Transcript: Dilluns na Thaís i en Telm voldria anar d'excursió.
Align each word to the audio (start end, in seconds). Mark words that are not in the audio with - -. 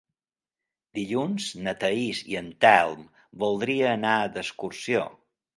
Dilluns 0.99 1.49
na 1.67 1.75
Thaís 1.83 2.23
i 2.33 2.39
en 2.41 2.49
Telm 2.67 3.05
voldria 3.45 3.93
anar 3.99 4.19
d'excursió. 4.39 5.07